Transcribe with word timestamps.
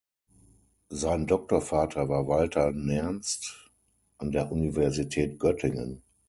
Sein 0.89 1.27
Doktorvater 1.27 2.09
war 2.09 2.27
Walther 2.27 2.71
Nernst 2.71 3.69
an 4.17 4.31
der 4.31 4.51
Universität 4.51 5.37
Göttingen. 5.37 6.01